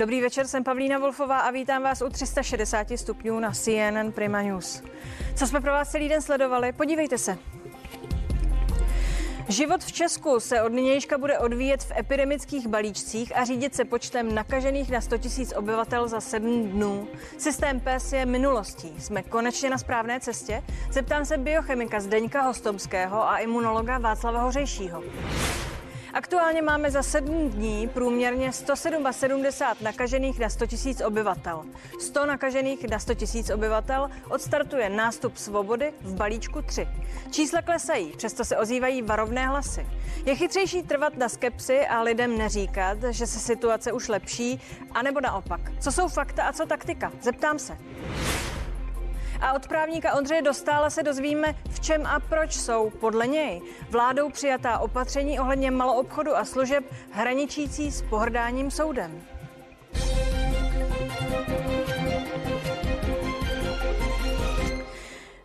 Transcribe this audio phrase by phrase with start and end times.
[0.00, 4.82] Dobrý večer, jsem Pavlína Wolfová a vítám vás u 360 stupňů na CNN Prima News.
[5.34, 6.72] Co jsme pro vás celý den sledovali?
[6.72, 7.38] Podívejte se.
[9.48, 14.34] Život v Česku se od nynějška bude odvíjet v epidemických balíčcích a řídit se počtem
[14.34, 17.08] nakažených na 100 000 obyvatel za 7 dnů.
[17.38, 18.94] Systém PES je minulostí.
[18.98, 20.62] Jsme konečně na správné cestě?
[20.90, 25.02] Zeptám se biochemika Zdeňka Hostomského a imunologa Václava Hořejšího.
[26.14, 29.42] Aktuálně máme za sedm dní průměrně 177
[29.80, 31.64] nakažených na 100 000 obyvatel.
[32.00, 36.88] 100 nakažených na 100 000 obyvatel odstartuje nástup svobody v balíčku 3.
[37.30, 39.86] Čísla klesají, přesto se ozývají varovné hlasy.
[40.24, 44.60] Je chytřejší trvat na skepsy a lidem neříkat, že se situace už lepší,
[44.92, 45.60] anebo naopak.
[45.80, 47.12] Co jsou fakta a co taktika?
[47.22, 47.78] Zeptám se.
[49.40, 54.30] A od právníka Ondřeje Dostála se dozvíme, v čem a proč jsou podle něj vládou
[54.30, 59.22] přijatá opatření ohledně maloobchodu a služeb hraničící s pohrdáním soudem.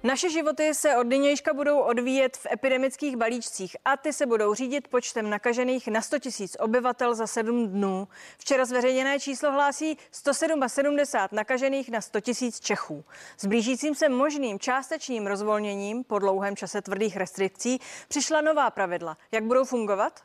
[0.06, 4.88] Naše životy se od nynějška budou odvíjet v epidemických balíčcích a ty se budou řídit
[4.88, 8.08] počtem nakažených na 100 000 obyvatel za 7 dnů.
[8.38, 10.98] Včera zveřejněné číslo hlásí 177
[11.31, 13.06] nakažených na 100 000 Čechů.
[13.38, 19.17] S blížícím se možným částečným rozvolněním po dlouhém čase tvrdých restrikcí přišla nová pravidla.
[19.31, 20.22] Jak budou fungovat?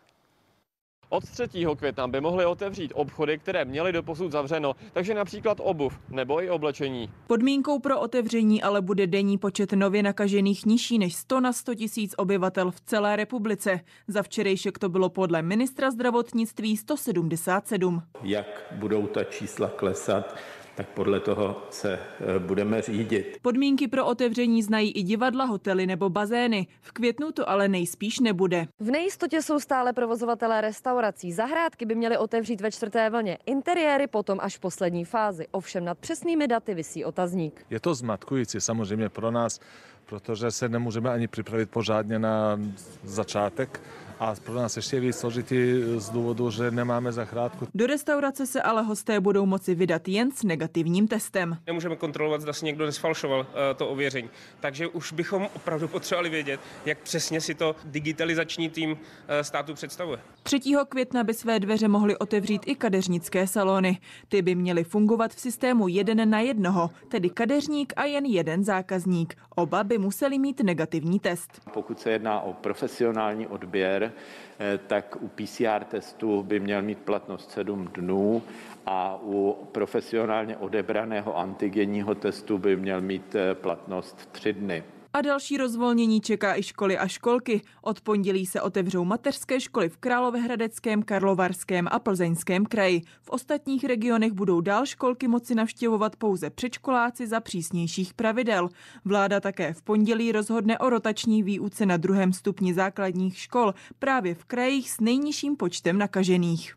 [1.12, 1.48] Od 3.
[1.77, 7.11] května by mohly otevřít obchody, které měly doposud zavřeno, takže například obuv nebo i oblečení.
[7.27, 12.14] Podmínkou pro otevření ale bude denní počet nově nakažených nižší než 100 na 100 tisíc
[12.17, 13.80] obyvatel v celé republice.
[14.08, 18.02] Za včerejšek to bylo podle ministra zdravotnictví 177.
[18.22, 20.36] Jak budou ta čísla klesat,
[20.81, 23.39] tak podle toho se eh, budeme řídit.
[23.42, 26.67] Podmínky pro otevření znají i divadla, hotely nebo bazény.
[26.81, 28.67] V květnu to ale nejspíš nebude.
[28.81, 31.33] V nejistotě jsou stále provozovatelé restaurací.
[31.33, 33.39] Zahrádky by měly otevřít ve čtvrté vlně.
[33.47, 35.46] Interiéry potom až v poslední fázi.
[35.51, 37.67] Ovšem nad přesnými daty visí otazník.
[37.70, 39.61] Je to zmatkující samozřejmě pro nás,
[40.07, 42.61] protože se nemůžeme ani připravit pořádně na
[43.05, 43.80] začátek
[44.20, 45.57] a pro nás ještě víc složitý
[45.97, 47.69] z důvodu, že nemáme zachrátku.
[47.75, 51.57] Do restaurace se ale hosté budou moci vydat jen s negativním testem.
[51.67, 54.30] Nemůžeme kontrolovat, zda si někdo nesfalšoval uh, to ověření.
[54.61, 58.97] Takže už bychom opravdu potřebovali vědět, jak přesně si to digitalizační tým uh,
[59.42, 60.19] státu představuje.
[60.42, 60.61] 3.
[60.89, 63.98] května by své dveře mohly otevřít i kadeřnické salony.
[64.29, 69.35] Ty by měly fungovat v systému jeden na jednoho, tedy kadeřník a jen jeden zákazník.
[69.57, 71.61] Oba by museli mít negativní test.
[71.73, 74.10] Pokud se jedná o profesionální odběr,
[74.59, 78.43] eh, tak u PCR testu by měl mít platnost 7 dnů
[78.87, 84.85] a u profesionálně odebraného antigenního testu by měl mít eh, platnost 3 dny.
[85.13, 87.63] A další rozvolnění čeká i školy a školky.
[87.83, 93.03] Od pondělí se otevřou mateřské školy v Královéhradeckém, Karlovarském a Plzeňském kraji.
[93.23, 98.69] V ostatních regionech budou dál školky moci navštěvovat pouze předškoláci za přísnějších pravidel.
[99.05, 104.45] Vláda také v pondělí rozhodne o rotační výuce na druhém stupni základních škol právě v
[104.45, 106.75] krajích s nejnižším počtem nakažených.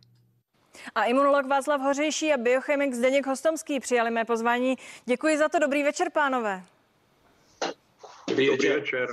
[0.95, 4.75] A imunolog Václav Hořejší a biochemik Zdeněk Hostomský přijali mé pozvání.
[5.05, 5.59] Děkuji za to.
[5.59, 6.63] Dobrý večer, pánové.
[8.29, 9.07] Dobrý, Dobrý večer.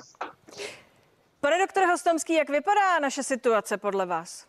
[1.40, 4.46] Pane doktore Hostomský, jak vypadá naše situace podle vás?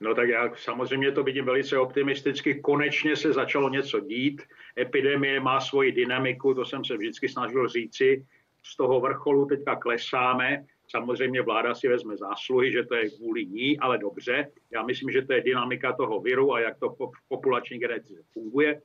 [0.00, 2.60] No tak já samozřejmě to vidím velice optimisticky.
[2.60, 4.42] Konečně se začalo něco dít.
[4.78, 8.26] Epidemie má svoji dynamiku, to jsem se vždycky snažil říci.
[8.62, 10.64] Z toho vrcholu teďka klesáme.
[10.88, 14.48] Samozřejmě vláda si vezme zásluhy, že to je kvůli ní, ale dobře.
[14.70, 18.82] Já myslím, že to je dynamika toho viru a jak to v populační genetice funguje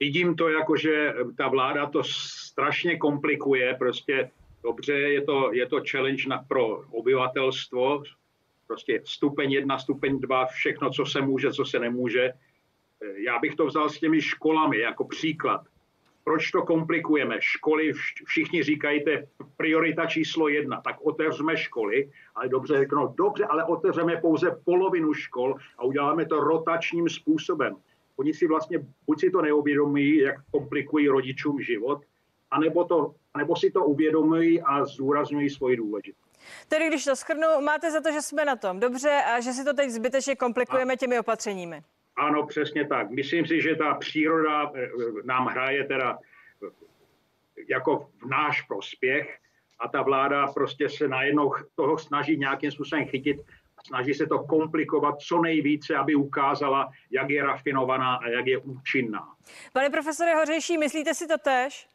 [0.00, 4.30] vidím to jako, že ta vláda to strašně komplikuje, prostě
[4.62, 8.02] dobře, je to, je to challenge na, pro obyvatelstvo,
[8.66, 12.32] prostě stupeň jedna, stupeň dva, všechno, co se může, co se nemůže.
[13.16, 15.60] Já bych to vzal s těmi školami jako příklad.
[16.24, 17.36] Proč to komplikujeme?
[17.40, 17.92] Školy,
[18.24, 19.26] všichni říkají, to je
[19.56, 25.56] priorita číslo jedna, tak otevřeme školy, ale dobře řeknou, dobře, ale otevřeme pouze polovinu škol
[25.78, 27.76] a uděláme to rotačním způsobem
[28.18, 32.02] oni si vlastně buď si to neuvědomují, jak komplikují rodičům život,
[32.50, 36.28] anebo, to, anebo si to uvědomují a zúrazňují svoji důležitost.
[36.68, 39.64] Tedy když to schrnu, máte za to, že jsme na tom dobře a že si
[39.64, 41.82] to teď zbytečně komplikujeme těmi opatřeními.
[42.16, 43.10] Ano, přesně tak.
[43.10, 44.88] Myslím si, že ta příroda eh,
[45.24, 46.70] nám hraje teda eh,
[47.68, 49.38] jako v náš prospěch
[49.80, 53.36] a ta vláda prostě se najednou toho snaží nějakým způsobem chytit
[53.88, 59.28] snaží se to komplikovat co nejvíce, aby ukázala, jak je rafinovaná a jak je účinná.
[59.72, 61.88] Pane profesore Hořejší, myslíte si to tež?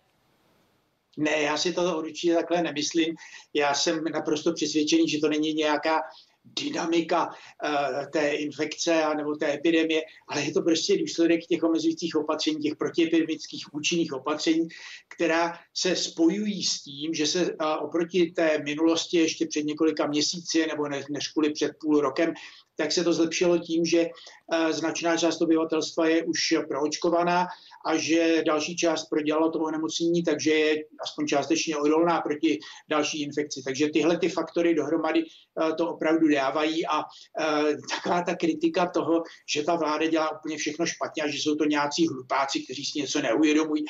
[1.18, 3.16] Ne, já si to určitě takhle nemyslím.
[3.54, 6.01] Já jsem naprosto přesvědčený, že to není nějaká
[6.45, 12.16] dynamika uh, té infekce a nebo té epidemie, ale je to prostě důsledek těch omezujících
[12.16, 14.68] opatření, těch protiepidemických účinných opatření,
[15.16, 20.68] která se spojují s tím, že se uh, oproti té minulosti ještě před několika měsíci
[20.68, 22.34] nebo ne, než kvůli před půl rokem
[22.75, 27.48] tak se to zlepšilo tím, že eh, značná část obyvatelstva je už proočkovaná
[27.86, 32.60] a že další část prodělala toho onemocnění, takže je aspoň částečně odolná proti
[32.90, 33.62] další infekci.
[33.66, 37.02] Takže tyhle ty faktory dohromady eh, to opravdu dávají a
[37.40, 39.24] eh, taková ta kritika toho,
[39.54, 43.00] že ta vláda dělá úplně všechno špatně a že jsou to nějací hlupáci, kteří si
[43.00, 43.86] něco neuvědomují.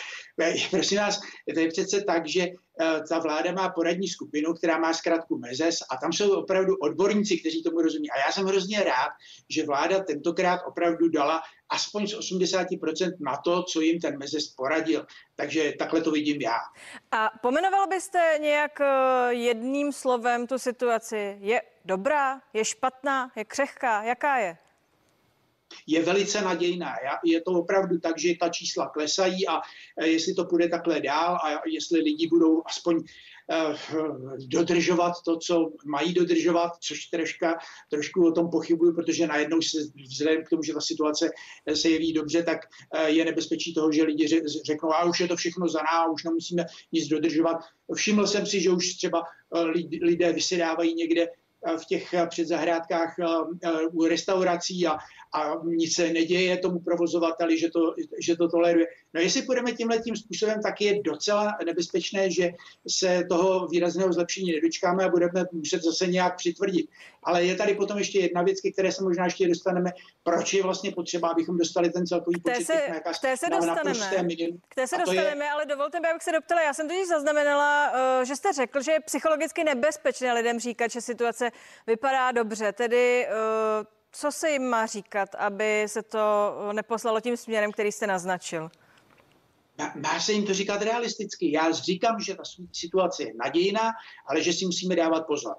[0.71, 1.19] Prosím vás,
[1.53, 2.47] to je přece tak, že
[3.09, 7.63] ta vláda má poradní skupinu, která má zkrátku MEZES a tam jsou opravdu odborníci, kteří
[7.63, 8.11] tomu rozumí.
[8.11, 9.09] A já jsem hrozně rád,
[9.49, 15.05] že vláda tentokrát opravdu dala aspoň z 80% na to, co jim ten MEZES poradil.
[15.35, 16.57] Takže takhle to vidím já.
[17.11, 21.37] A pomenoval byste nějak eh, jedním slovem tu situaci?
[21.39, 24.57] Je dobrá, je špatná, je křehká, jaká je?
[25.87, 26.93] Je velice nadějná.
[27.25, 29.61] Je to opravdu tak, že ta čísla klesají a
[29.97, 33.03] eh, jestli to půjde takhle dál a jestli lidi budou aspoň
[33.51, 33.75] eh,
[34.47, 37.57] dodržovat to, co mají dodržovat, což troška,
[37.89, 39.77] trošku o tom pochybuju, protože najednou se
[40.11, 41.29] vzhledem k tomu, že ta situace
[41.65, 42.59] eh, se jeví dobře, tak
[43.05, 44.27] je nebezpečí toho, že lidi
[44.65, 47.57] řeknou, a už je to všechno za námi, už nemusíme nic dodržovat.
[47.95, 49.23] Všiml jsem si, že už třeba
[50.01, 51.27] lidé vysedávají někde
[51.77, 53.15] v těch předzahrádkách
[53.91, 54.97] u restaurací a,
[55.33, 58.87] a nic se neděje tomu provozovateli, že to, že to toleruje.
[59.13, 62.51] No jestli půjdeme tímhle tím způsobem, tak je docela nebezpečné, že
[62.87, 66.89] se toho výrazného zlepšení nedočkáme a budeme muset zase nějak přitvrdit.
[67.23, 69.91] Ale je tady potom ještě jedna věc, ke které se možná ještě dostaneme.
[70.23, 73.93] Proč je vlastně potřeba, abychom dostali ten celkový počet se, K té se dostaneme,
[74.69, 75.51] k té se dostaneme je...
[75.51, 76.61] ale dovolte mi, abych se doptala.
[76.61, 77.91] Já jsem totiž zaznamenala,
[78.21, 81.51] eh, že jste řekl, že je psychologicky nebezpečné lidem říkat, že situace
[81.87, 82.71] vypadá dobře.
[82.71, 88.07] Tedy eh, co se jim má říkat, aby se to neposlalo tím směrem, který jste
[88.07, 88.71] naznačil?
[89.95, 91.51] Má se jim to říkat realisticky.
[91.51, 93.91] Já říkám, že ta situace je nadějná,
[94.27, 95.55] ale že si musíme dávat pozor.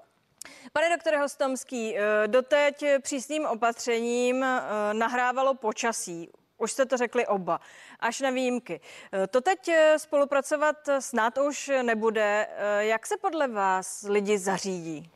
[0.73, 4.59] Pane doktore Hostomský, eh, doteď přísným opatřením eh,
[4.93, 6.29] nahrávalo počasí.
[6.57, 7.59] Už jste to řekli oba,
[7.99, 8.79] až na výjimky.
[9.13, 12.47] Eh, to teď spolupracovat snad už nebude.
[12.79, 15.09] Jak se podle vás lidi zařídí?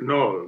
[0.00, 0.46] No,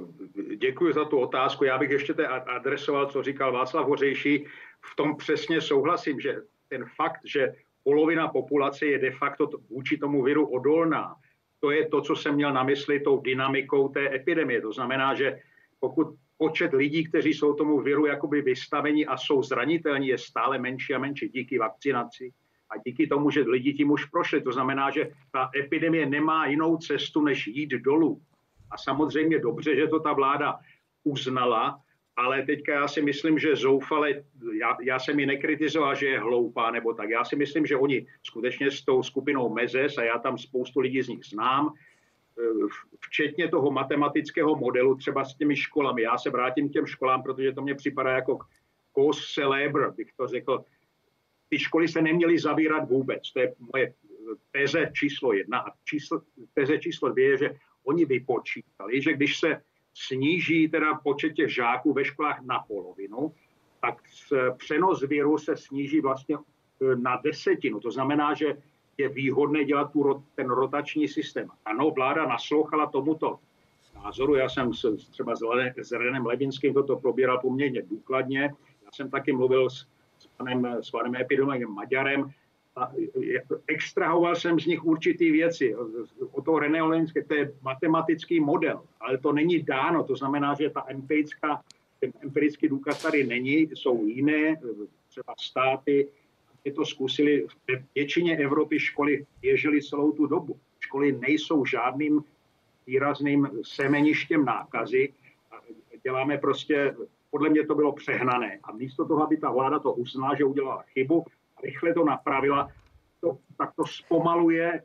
[0.57, 1.63] děkuji za tu otázku.
[1.63, 4.45] Já bych ještě te adresoval, co říkal Václav Hořejší.
[4.81, 6.35] V tom přesně souhlasím, že
[6.67, 7.53] ten fakt, že
[7.83, 11.15] polovina populace je de facto vůči tomu viru odolná,
[11.59, 14.61] to je to, co jsem měl na mysli tou dynamikou té epidemie.
[14.61, 15.39] To znamená, že
[15.79, 16.07] pokud
[16.37, 20.99] počet lidí, kteří jsou tomu viru jakoby vystaveni a jsou zranitelní, je stále menší a
[20.99, 22.31] menší díky vakcinaci
[22.69, 24.41] a díky tomu, že lidi tím už prošli.
[24.41, 28.21] To znamená, že ta epidemie nemá jinou cestu, než jít dolů.
[28.71, 30.59] A samozřejmě dobře, že to ta vláda
[31.03, 31.79] uznala,
[32.15, 34.23] ale teďka já si myslím, že zoufale,
[34.59, 37.09] já, já jsem ji nekritizoval, že je hloupá nebo tak.
[37.09, 41.01] Já si myslím, že oni skutečně s tou skupinou Mezes, a já tam spoustu lidí
[41.01, 41.73] z nich znám,
[42.39, 42.67] eh,
[42.99, 46.01] včetně toho matematického modelu, třeba s těmi školami.
[46.01, 48.39] Já se vrátím k těm školám, protože to mě připadá jako
[48.91, 50.63] kos celebre, bych to řekl.
[51.49, 53.31] Ty školy se neměly zavírat vůbec.
[53.33, 53.93] To je moje
[54.51, 55.59] teze číslo jedna.
[55.59, 56.21] A číslo,
[56.53, 59.61] teze číslo dvě je, že oni vypočítali, že když se
[59.93, 63.33] sníží teda počet těch žáků ve školách na polovinu,
[63.81, 64.01] tak
[64.57, 67.79] přenos viru se sníží vlastně e, na desetinu.
[67.79, 68.57] To znamená, že
[68.97, 71.49] je výhodné dělat tu, ten rotační systém.
[71.65, 73.39] Ano, vláda naslouchala tomuto
[73.95, 74.35] názoru.
[74.35, 75.35] Já jsem s, třeba
[75.81, 78.41] s Renem Levinským toto probíral poměrně důkladně.
[78.85, 79.87] Já jsem taky mluvil s,
[80.19, 82.31] s panem, s panem epidemikem Maďarem
[82.75, 82.91] a
[83.67, 85.75] extrahoval jsem z nich určitý věci.
[86.31, 90.03] O toho René Olenské, to je matematický model, ale to není dáno.
[90.03, 91.61] To znamená, že ta empirická,
[91.99, 94.55] ten empirický důkaz tady není, jsou jiné,
[95.09, 96.07] třeba státy,
[96.65, 97.47] je to zkusili.
[97.47, 100.59] V většině Evropy školy běžely celou tu dobu.
[100.79, 102.23] Školy nejsou žádným
[102.87, 105.13] výrazným semeništěm nákazy.
[106.03, 106.95] Děláme prostě,
[107.31, 108.59] podle mě to bylo přehnané.
[108.63, 111.25] A místo toho, aby ta vláda to uznala, že udělala chybu,
[111.63, 112.69] rychle to napravila,
[113.21, 114.83] to, tak to zpomaluje,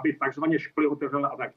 [0.00, 1.52] aby takzvaně školy otevřela a tak.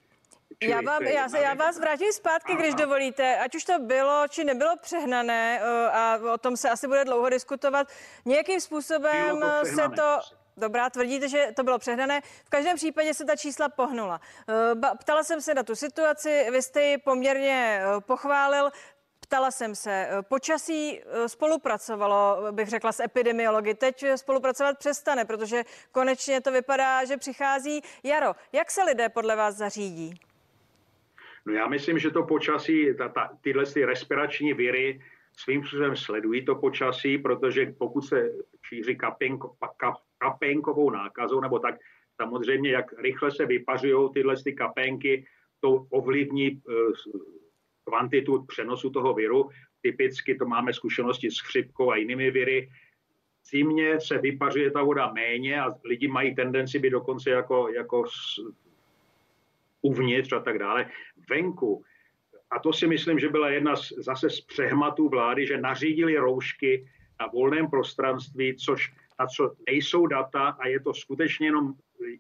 [0.59, 2.61] Čili já, vám, já, se, já vás vrátím zpátky, Aha.
[2.61, 3.37] když dovolíte.
[3.37, 7.29] Ať už to bylo, či nebylo přehnané, eh, a o tom se asi bude dlouho
[7.29, 7.87] diskutovat,
[8.25, 10.19] nějakým způsobem to se to...
[10.57, 12.21] Dobrá, tvrdíte, že to bylo přehnané.
[12.45, 14.21] V každém případě se ta čísla pohnula.
[14.49, 18.71] Eh, ptala jsem se na tu situaci, vy jste ji poměrně eh, pochválil.
[19.25, 23.73] Ptala jsem se, eh, počasí eh, spolupracovalo, bych řekla, s epidemiology.
[23.73, 28.33] Teď eh, spolupracovat přestane, protože konečně to vypadá, že přichází jaro.
[28.53, 30.13] Jak se lidé podle vás zařídí?
[31.45, 35.01] No já myslím, že to počasí, ta, ta, tyhle ty respirační viry
[35.37, 41.75] svým způsobem sledují to počasí, protože pokud se šíří kapinko, kap, kapénkovou nákazou, nebo tak
[42.21, 45.25] samozřejmě, jak rychle se vypařují tyhle ty kapénky,
[45.59, 46.73] to ovlivní eh,
[47.85, 49.49] kvantitu přenosu toho viru.
[49.81, 52.69] Typicky to máme zkušenosti s chřipkou a jinými viry.
[53.41, 58.03] V zimě se vypařuje ta voda méně a lidi mají tendenci být dokonce jako, jako
[59.81, 60.89] uvnitř a tak dále.
[61.29, 61.83] Venku
[62.51, 66.87] a to si myslím, že byla jedna z, zase z přehmatů vlády, že nařídili roušky
[67.19, 71.73] na volném prostranství, což na co nejsou data a je to skutečně jenom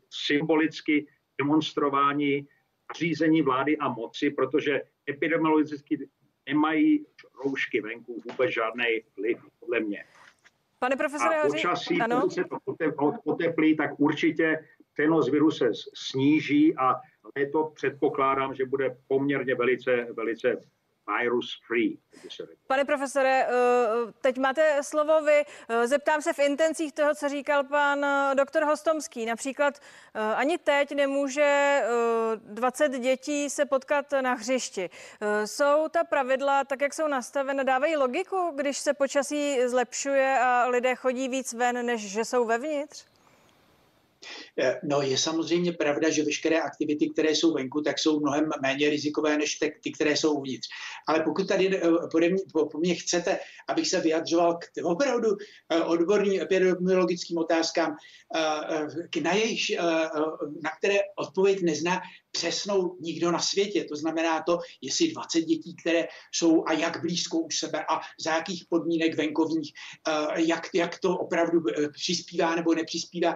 [0.09, 1.07] symbolicky
[1.37, 2.47] demonstrování
[2.97, 6.09] řízení vlády a moci, protože epidemiologicky
[6.49, 7.05] nemají
[7.43, 8.85] roušky venku vůbec žádný
[9.17, 10.03] vliv, podle mě.
[10.79, 11.99] Pane profesore, a počasí,
[12.49, 16.95] pokud se to poteplí, tak určitě přenos viru se sníží a
[17.51, 20.63] to předpokládám, že bude poměrně velice, velice
[21.07, 21.97] virus free.
[22.67, 23.49] Pane profesore, eh,
[24.21, 25.45] teď máte slovo vy.
[25.69, 29.25] Eh, zeptám se v intencích toho, co říkal pan eh, doktor Hostomský.
[29.25, 29.79] Například
[30.35, 31.81] ani teď nemůže
[32.37, 34.89] 20 dětí se potkat na hřišti.
[35.45, 40.95] Jsou ta pravidla, tak jak jsou nastavena, dávají logiku, když se počasí zlepšuje a lidé
[40.95, 43.14] chodí víc ven, než že jsou vevnitř?
[44.59, 48.89] Eh, no je samozřejmě pravda, že veškeré aktivity, které jsou venku, tak jsou mnohem méně
[48.89, 50.67] rizikové než ty, které jsou uvnitř.
[51.07, 52.41] Ale pokud tady eh, pode mě,
[52.71, 55.27] po mě chcete, abych se vyjadřoval k opravdu
[55.69, 57.95] eh, odborným epidemiologickým otázkám,
[59.21, 59.77] na, jejich,
[60.63, 62.01] na které odpověď nezná
[62.31, 63.83] přesnou nikdo na světě.
[63.83, 68.35] To znamená to, jestli 20 dětí, které jsou a jak blízko u sebe a za
[68.35, 69.73] jakých podmínek venkovních,
[70.35, 71.59] jak, jak to opravdu
[71.93, 73.35] přispívá nebo nepřispívá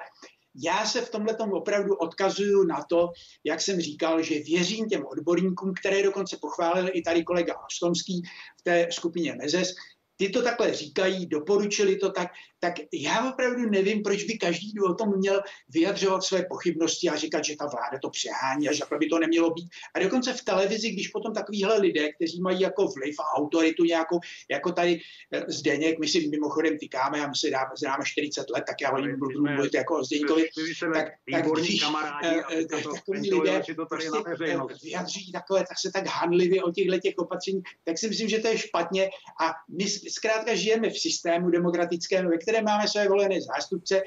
[0.56, 3.10] já se v tomhle opravdu odkazuju na to,
[3.44, 8.22] jak jsem říkal, že věřím těm odborníkům, které dokonce pochválil i tady kolega Ostomský
[8.60, 9.74] v té skupině Mezes,
[10.20, 12.28] ty to takhle říkají, doporučili to tak,
[12.60, 17.46] tak já opravdu nevím, proč by každý o tom měl vyjadřovat své pochybnosti a říkat,
[17.46, 19.70] že ta vláda to přehání a že by to nemělo být.
[19.96, 24.20] A dokonce v televizi, když potom takovýhle lidé, kteří mají jako vliv a autoritu nějakou,
[24.52, 25.00] jako tady
[25.34, 28.92] eh, Zdeněk, my si mimochodem tykáme a my si dáme, známe 40 let, tak já
[28.92, 30.50] o něm budu mluvit jako o Zdeňkovi,
[30.94, 31.84] tak, tak když
[32.24, 34.10] eh, eh, takový lidé prostě
[34.84, 38.48] vyjadří takové, tak se tak hanlivě o těchto těch opatření, tak si myslím, že to
[38.48, 39.10] je špatně
[39.42, 44.02] a my zkrátka žijeme v systému demokratickém, ve které máme své volené zástupce.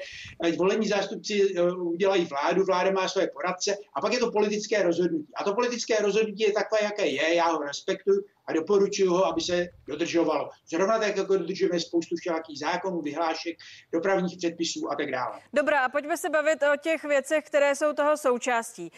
[0.57, 5.27] Volení zástupci eh, udělají vládu, vláda má své poradce a pak je to politické rozhodnutí.
[5.35, 9.41] A to politické rozhodnutí je takové, jaké je, já ho respektuji, a doporučuji ho, aby
[9.41, 10.49] se dodržovalo.
[10.69, 13.57] Zrovna tak, jako dodržujeme spoustu všelakých zákonů, vyhlášek,
[13.93, 15.39] dopravních předpisů a tak dále.
[15.53, 18.91] Dobrá, a pojďme se bavit o těch věcech, které jsou toho součástí.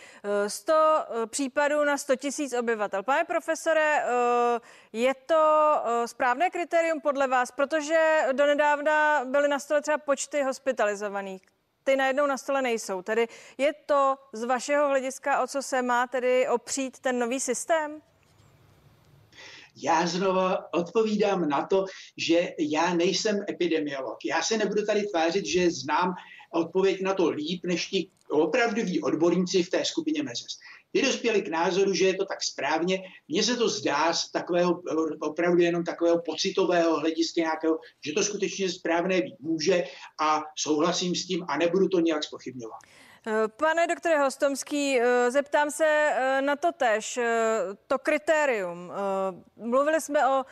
[0.48, 3.04] 100 eh, eh, případů na 100 tisíc obyvatel.
[3.04, 4.60] Pane profesore, eh,
[4.94, 5.76] je to
[6.06, 11.42] správné kritérium podle vás, protože donedávna byly na stole třeba počty hospitalizovaných
[11.86, 13.02] ty najednou na stole nejsou.
[13.02, 18.02] Tedy je to z vašeho hlediska, o co se má tedy opřít ten nový systém?
[19.84, 21.86] Já znova odpovídám na to,
[22.18, 24.18] že já nejsem epidemiolog.
[24.26, 26.14] Já se nebudu tady tvářit, že znám
[26.54, 30.58] odpověď na to líp, než ti opravdoví odborníci v té skupině MEZES.
[30.92, 33.00] Ty dospěli k názoru, že je to tak správně.
[33.28, 34.82] Mně se to zdá z takového,
[35.22, 39.84] opravdu jenom takového pocitového hlediska nějakého, že to skutečně správné být může
[40.22, 42.80] a souhlasím s tím a nebudu to nějak spochybňovat.
[43.58, 47.26] Pane doktore Hostomský, eh, zeptám se eh, na to tež, eh,
[47.88, 48.92] to kritérium.
[49.58, 50.46] Mluvili jsme o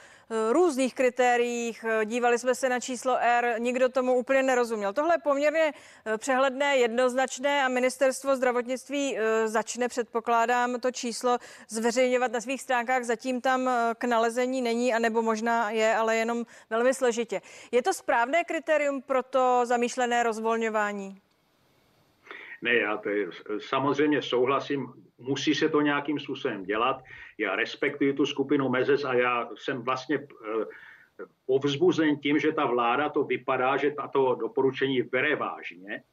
[0.51, 4.94] různých kritériích, dívali jsme se na číslo R, nikdo tomu úplně nerozuměl.
[4.94, 5.74] Tohle je poměrně
[6.18, 11.38] přehledné, jednoznačné a ministerstvo zdravotnictví začne, předpokládám, to číslo
[11.70, 13.03] zveřejňovat na svých stránkách.
[13.03, 17.42] Zatím tam k nalezení není, anebo možná je, ale jenom velmi složitě.
[17.72, 21.23] Je to správné kritérium pro to zamýšlené rozvolňování?
[22.63, 23.29] Ne, já to je,
[23.60, 27.03] samozřejmě souhlasím, musí se to nějakým způsobem dělat.
[27.38, 30.65] Já respektuji tu skupinu Mezes a já jsem vlastně eh,
[31.46, 36.03] povzbuzen tím, že ta vláda to vypadá, že tato doporučení bere vážně.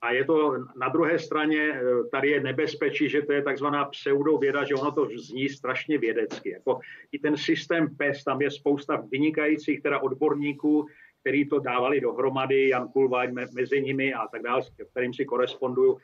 [0.00, 4.64] A je to na druhé straně, eh, tady je nebezpečí, že to je takzvaná pseudověda,
[4.64, 6.50] že ono to zní strašně vědecky.
[6.50, 6.80] Jako
[7.12, 10.86] I ten systém PES, tam je spousta vynikajících teda odborníků,
[11.24, 15.98] který to dávali dohromady, Jan Kulvajn mezi nimi a tak dále, s kterým si koresponduju.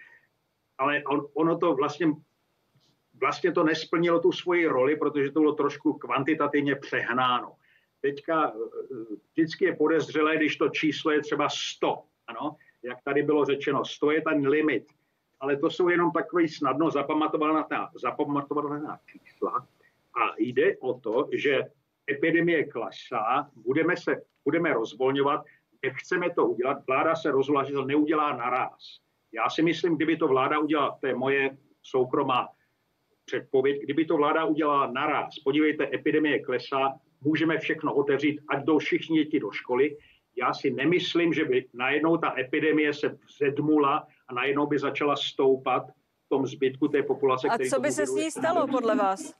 [0.78, 2.12] Ale on, ono to vlastně,
[3.20, 7.52] vlastně to nesplnilo tu svoji roli, protože to bylo trošku kvantitativně přehnáno.
[8.00, 8.52] Teďka
[9.32, 14.10] vždycky je podezřelé, když to číslo je třeba 100, ano, jak tady bylo řečeno, 100
[14.10, 14.84] je ten limit.
[15.40, 19.66] ale to jsou jenom takové snadno zapamatovaná, zapamatovaná čísla.
[20.16, 21.70] A jde o to, že
[22.11, 25.45] epidemie klesá, budeme se budeme rozvolňovat,
[25.83, 29.00] nechceme to udělat, vláda se rozhodla, že to neudělá naraz.
[29.33, 32.49] Já si myslím, kdyby to vláda udělala, to je moje soukromá
[33.25, 39.19] předpověď, kdyby to vláda udělala naraz, podívejte, epidemie klesá, můžeme všechno otevřít, ať jdou všichni
[39.19, 39.97] děti do školy.
[40.37, 45.83] Já si nemyslím, že by najednou ta epidemie se vzedmula a najednou by začala stoupat
[46.26, 47.49] v tom zbytku té populace.
[47.49, 49.35] A co by se s ní stalo podle vás?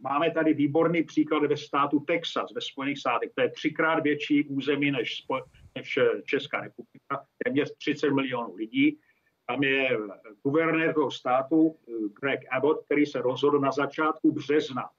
[0.00, 3.30] Máme tady výborný příklad ve státu Texas, ve Spojených státech.
[3.34, 5.26] To je třikrát větší území než,
[5.74, 8.98] než Česká republika, téměř 30 milionů lidí.
[9.46, 9.98] Tam je
[10.42, 11.76] guvernér toho státu
[12.20, 14.90] Greg Abbott, který se rozhodl na začátku března.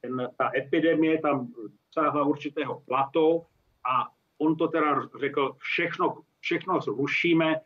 [0.00, 1.52] Ten, ta epidemie tam
[1.94, 3.46] sáhla určitého plato
[3.90, 7.60] a on to teda řekl, všechno, všechno rušíme,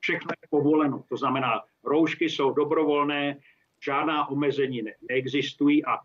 [0.00, 1.04] všechno je povoleno.
[1.08, 3.38] To znamená, roušky jsou dobrovolné,
[3.84, 5.98] žádná omezení ne, neexistují a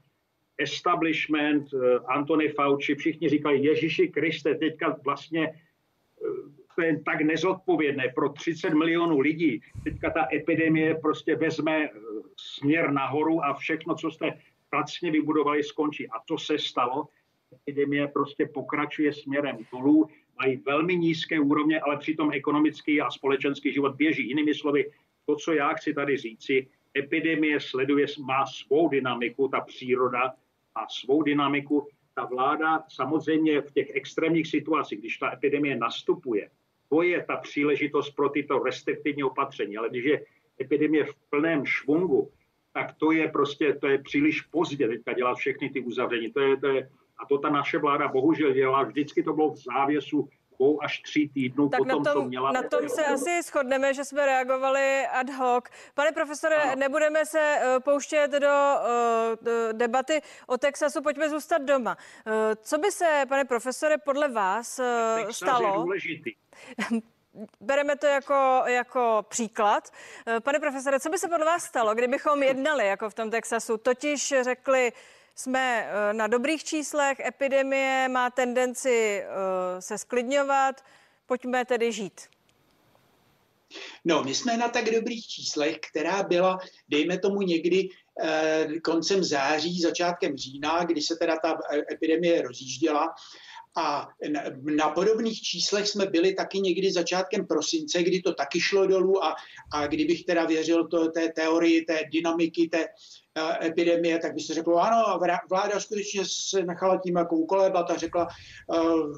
[0.58, 8.10] establishment, eh, Antony Fauci, všichni říkají, Ježíši Kriste, teďka vlastně eh, to je tak nezodpovědné
[8.16, 9.62] pro 30 milionů lidí.
[9.84, 11.90] Teďka ta epidemie prostě vezme eh,
[12.38, 16.10] směr nahoru a všechno, co jste pracně vybudovali, skončí.
[16.10, 17.08] A to se stalo.
[17.54, 23.96] Epidemie prostě pokračuje směrem dolů, mají velmi nízké úrovně, ale přitom ekonomický a společenský život
[23.96, 24.28] běží.
[24.28, 24.92] Jinými slovy,
[25.26, 26.68] to, co já chci tady říci,
[26.98, 30.34] epidemie sleduje, má svou dynamiku, ta příroda
[30.76, 31.88] má svou dynamiku.
[32.16, 36.50] Ta vláda samozřejmě v těch extrémních situacích, když ta epidemie nastupuje,
[36.90, 39.78] to je ta příležitost pro tyto restriktivní opatření.
[39.78, 40.26] Ale když je
[40.62, 42.32] epidemie v plném švungu,
[42.74, 46.32] tak to je prostě, to je příliš pozdě teďka dělat všechny ty uzavření.
[46.32, 48.84] To je, to je, a to ta naše vláda bohužel dělala.
[48.84, 52.52] Vždycky to bylo v závěsu dvou až tří týdnů tak potom, na tom, co měla...
[52.52, 55.64] Na tom se asi shodneme, že jsme reagovali ad hoc.
[55.94, 56.76] Pane profesore, ano.
[56.76, 61.98] nebudeme se uh, pouštět do, uh, debaty o Texasu, pojďme zůstat doma.
[62.28, 65.68] Uh, co by se, pane profesore, podle vás uh, stalo?
[65.68, 66.32] Je důležitý.
[67.62, 69.90] Bereme to jako, jako příklad.
[70.44, 73.78] Pane profesore, co by se podle vás stalo, kdybychom jednali jako v tom Texasu?
[73.78, 74.92] Totiž řekli,
[75.38, 80.86] jsme eh, na dobrých číslech, epidemie má tendenci eh, se sklidňovat,
[81.26, 82.22] pojďme tedy žít.
[84.06, 87.90] No, my jsme na tak dobrých číslech, která byla, dejme tomu někdy
[88.24, 91.60] eh, koncem září, začátkem října, kdy se teda ta
[91.92, 93.16] epidemie rozjížděla.
[93.78, 94.10] A
[94.76, 99.36] na, podobných číslech jsme byli taky někdy začátkem prosince, kdy to taky šlo dolů a,
[99.74, 102.86] a kdybych teda věřil to, té teorii, té dynamiky, té,
[103.38, 107.98] Eh, epidemie, tak by se řeklo, ano, vláda skutečně se nechala tím jako ukolébat a
[107.98, 108.28] řekla,
[108.68, 109.14] uh,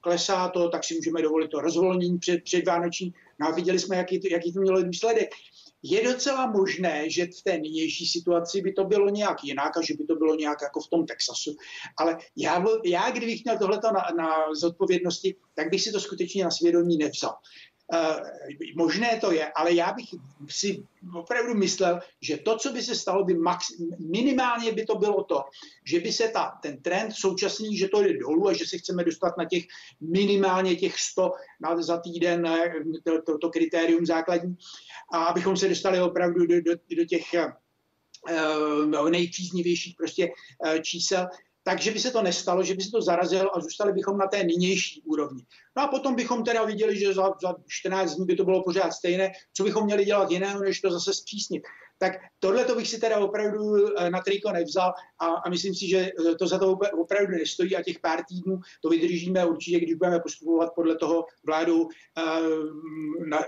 [0.00, 3.14] klesá to, tak si můžeme dovolit to rozvolnění před, před Vánoční.
[3.40, 5.30] No a viděli jsme, jaký to, jaký to mělo důsledek.
[5.82, 9.94] Je docela možné, že v té nynější situaci by to bylo nějak jinak a že
[9.94, 11.56] by to bylo nějak jako v tom Texasu.
[11.96, 16.50] Ale já, já kdybych měl tohleto na, na zodpovědnosti, tak bych si to skutečně na
[16.50, 17.34] svědomí nevzal.
[17.94, 18.20] Uh,
[18.76, 20.04] možné to je, ale já bych
[20.48, 23.66] si opravdu myslel, že to, co by se stalo, by max,
[23.98, 25.44] minimálně by to bylo to,
[25.84, 29.04] že by se ta, ten trend současný, že to jde dolů a že se chceme
[29.04, 29.64] dostat na těch
[30.00, 32.72] minimálně těch 100 na, za týden, eh,
[33.04, 34.56] to, to, to kritérium základní,
[35.12, 37.24] a abychom se dostali opravdu do, do, do těch
[38.94, 40.28] uh, nejpříznivějších prostě
[40.82, 41.26] čísel,
[41.68, 44.44] takže by se to nestalo, že by se to zarazilo a zůstali bychom na té
[44.44, 45.44] nynější úrovni.
[45.76, 48.92] No a potom bychom teda viděli, že za, za 14 dní by to bylo pořád
[48.92, 51.62] stejné, co bychom měli dělat jiného, než to zase zpřísnit.
[51.98, 55.88] Tak tohle to bych si teda opravdu eh, na triko nevzal a, a myslím si,
[55.88, 59.94] že eh, to za to opravdu nestojí a těch pár týdnů to vydržíme určitě, když
[59.94, 61.90] budeme postupovat podle toho vládu uh,
[63.26, 63.38] na,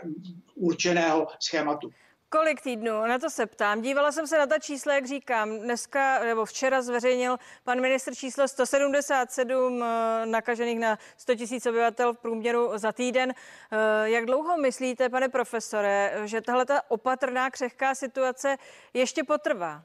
[0.55, 1.91] určeného schématu.
[2.33, 3.07] Kolik týdnů?
[3.07, 3.83] Na to se ptám.
[3.83, 5.59] Dívala jsem se na ta čísla, jak říkám.
[5.59, 12.19] Dneska nebo včera zveřejnil pan ministr číslo 177 eh, nakažených na 100 000 obyvatel v
[12.19, 13.33] průměru za týden.
[13.33, 18.57] Eh, jak dlouho myslíte, pane profesore, že tahle ta opatrná křehká situace
[18.95, 19.85] ještě potrvá?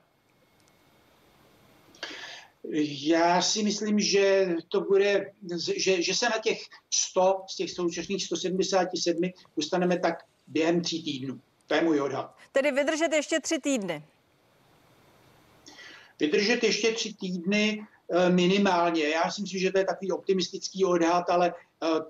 [3.01, 5.31] Já si myslím, že to bude,
[5.77, 6.59] že, že se na těch
[6.93, 9.21] 100 z těch současných 177
[9.55, 11.41] dostaneme tak během tří týdnů.
[11.67, 12.35] To je můj odhad.
[12.51, 14.03] Tedy vydržet ještě tři týdny.
[16.19, 19.07] Vydržet ještě tři týdny eh, minimálně.
[19.09, 21.53] Já si myslím, že to je takový optimistický odhad, ale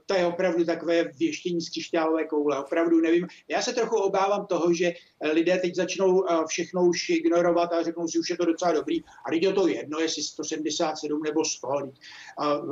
[0.06, 2.60] to je opravdu takové věštění z křišťálové koule.
[2.60, 3.28] Opravdu nevím.
[3.48, 4.94] Já se trochu obávám toho, že
[5.32, 9.04] lidé teď začnou všechno už ignorovat a řeknou si, už je to docela dobrý.
[9.04, 11.68] A teď je to jedno, jestli 177 nebo 100.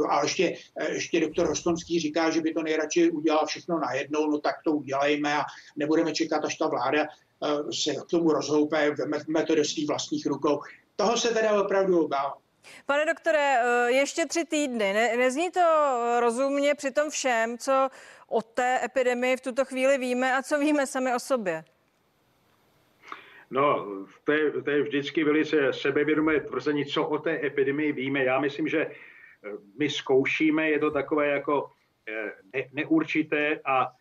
[0.09, 0.57] A ještě,
[0.89, 5.37] ještě doktor Rostomský říká, že by to nejradši udělal všechno najednou, no tak to udělejme
[5.37, 5.43] a
[5.75, 7.07] nebudeme čekat, až ta vláda
[7.71, 10.59] se k tomu rozhoupe, vezme to do svých vlastních rukou.
[10.95, 12.42] Toho se teda opravdu obávám.
[12.85, 14.93] Pane doktore, eh, ještě tři týdny.
[14.93, 15.61] Ne, nezní to
[16.19, 17.89] rozumně při tom všem, co
[18.27, 21.63] o té epidemii v tuto chvíli víme a co víme sami o sobě?
[23.51, 23.85] No,
[24.23, 28.23] to je, to je vždycky velice sebevědomé tvrzení, co o té epidemii víme.
[28.23, 28.91] Já myslím, že eh,
[29.79, 31.71] my zkoušíme, je to takové jako
[32.09, 33.91] eh, ne, neurčité a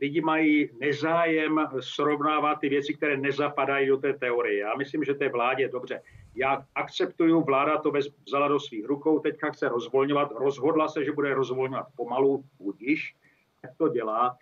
[0.00, 4.58] lidi mají nezájem srovnávat ty věci, které nezapadají do té teorie.
[4.58, 6.02] Já myslím, že té vládě dobře.
[6.34, 7.92] Já akceptuju, vláda to
[8.26, 13.14] vzala do svých rukou, teďka chce rozvolňovat, rozhodla se, že bude rozvolňovat pomalu, budíš,
[13.62, 14.36] jak to dělá.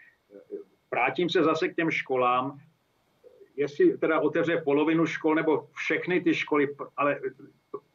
[0.90, 2.58] Vrátím se zase k těm školám,
[3.56, 7.20] jestli teda otevře polovinu škol nebo všechny ty školy, ale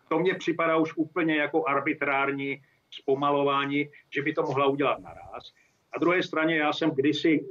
[0.10, 5.54] to mně připadá už úplně jako arbitrární zpomalování, že by to mohla udělat naraz.
[5.95, 7.45] Na druhé straně já jsem kdysi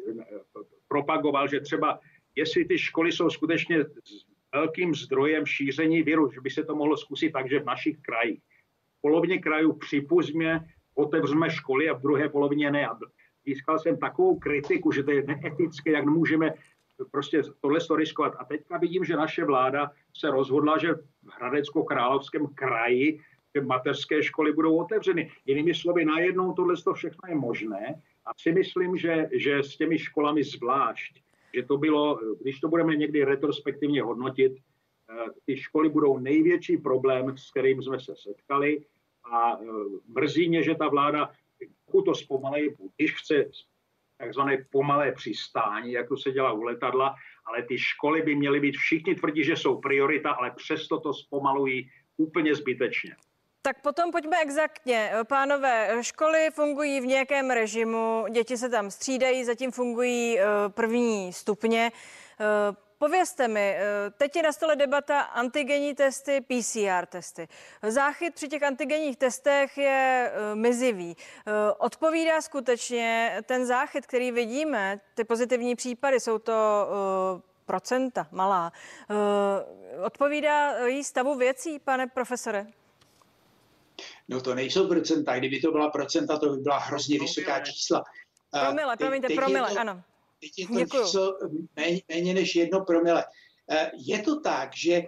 [0.88, 1.98] propagoval, že třeba
[2.37, 3.85] jestli ty školy jsou skutečně
[4.55, 8.40] velkým zdrojem šíření viru, že by se to mohlo zkusit takže v našich krajích.
[8.98, 10.61] V polovině krajů připustně
[10.94, 12.87] otevřeme školy a v druhé polovině ne.
[12.87, 12.98] A
[13.46, 16.55] získal jsem takovou kritiku, že to je neetické, jak můžeme
[17.11, 18.35] prostě tohle to riskovat.
[18.38, 23.20] A teďka vidím, že naše vláda se rozhodla, že v Hradecko-Královském kraji
[23.55, 25.31] že mateřské školy budou otevřeny.
[25.46, 29.98] Jinými slovy, najednou tohle to všechno je možné a si myslím, že, že s těmi
[29.98, 31.22] školami zvlášť
[31.54, 37.38] že to bylo, když to budeme někdy retrospektivně hodnotit, eh, ty školy budou největší problém,
[37.38, 38.85] s kterým jsme se setkali
[39.32, 39.66] a eh,
[40.08, 41.30] mrzí mě, že ta vláda,
[41.85, 43.50] pokud to zpomalejí, když chce
[44.16, 48.76] takzvané pomalé přistání, jak to se dělá u letadla, ale ty školy by měly být,
[48.76, 53.16] všichni tvrdí, že jsou priorita, ale přesto to zpomalují úplně zbytečně.
[53.64, 55.12] Tak potom pojďme exaktně.
[55.25, 61.92] Pánové, školy fungují v nějakém režimu, děti se tam střídají, zatím fungují eh, první stupně.
[62.40, 62.44] Eh,
[62.98, 67.48] povězte mi, eh, teď je na stole debata antigenní testy, PCR testy.
[67.83, 71.16] Záchyt při těch antigenních testech je mizivý.
[71.79, 76.55] Odpovídá skutečně ten záchyt, který vidíme, ty pozitivní případy, jsou to
[77.66, 78.72] procenta malá.
[80.05, 82.66] Odpovídá jí stavu věcí, pane profesore?
[84.28, 85.38] No to nejsou procenta.
[85.38, 88.05] Kdyby to byla procenta, to by byla hrozně vysoká čísla.
[88.64, 90.02] Promile, promiňte, promile, to, ano.
[90.40, 91.02] Teď je to Děkuju.
[91.02, 91.38] něco
[91.76, 93.24] méně, méně než jedno promile.
[93.98, 95.02] Je to tak, že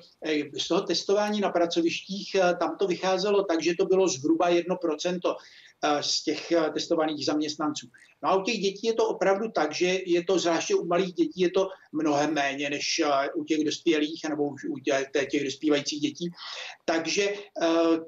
[0.59, 5.19] z toho testování na pracovištích tam to vycházelo tak, že to bylo zhruba 1%
[6.01, 7.87] z těch testovaných zaměstnanců.
[8.23, 11.15] No a u těch dětí je to opravdu tak, že je to zvláště u malých
[11.15, 13.03] dětí je to mnohem méně než
[13.35, 14.79] u těch dospělých nebo u
[15.31, 16.31] těch dospívajících dětí.
[16.85, 17.35] Takže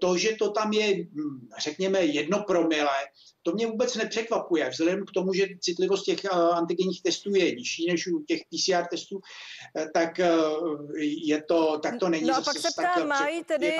[0.00, 2.98] to, že to tam je, hm, řekněme, jedno promile,
[3.42, 8.06] to mě vůbec nepřekvapuje, vzhledem k tomu, že citlivost těch antigenních testů je nižší než
[8.06, 9.20] u těch PCR testů,
[9.94, 10.20] tak
[11.24, 13.76] je to, tak to není No a pak se ptám, mají tedy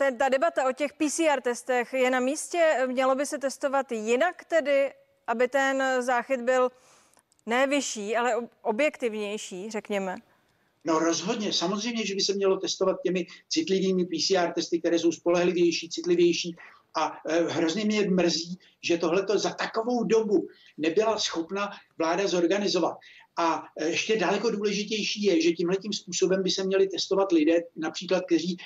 [0.00, 4.44] ten, ta debata o těch PCR testech je na místě, mělo by se testovat jinak
[4.44, 4.92] tedy,
[5.26, 6.70] aby ten záchyt byl
[7.46, 10.16] ne vyšší, ale objektivnější, řekněme?
[10.84, 15.88] No rozhodně, samozřejmě, že by se mělo testovat těmi citlivými PCR testy, které jsou spolehlivější,
[15.88, 16.56] citlivější.
[16.94, 22.98] A e, hrozně mě mrzí, že tohle za takovou dobu nebyla schopna vláda zorganizovat.
[23.40, 28.24] A e, ještě daleko důležitější je, že tímhle způsobem by se měli testovat lidé, například,
[28.26, 28.56] kteří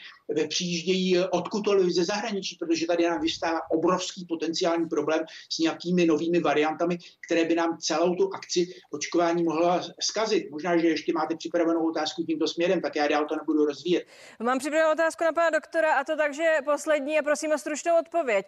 [0.48, 5.20] přijíždějí odkudkoliv ze zahraničí, protože tady nám vystává obrovský potenciální problém
[5.52, 10.50] s nějakými novými variantami, které by nám celou tu akci očkování mohla zkazit.
[10.50, 14.04] Možná, že ještě máte připravenou otázku tímto směrem, tak já dál to nebudu rozvíjet.
[14.42, 18.46] Mám připravenou otázku na pana doktora a to takže poslední a prosím o stručnou odpověď.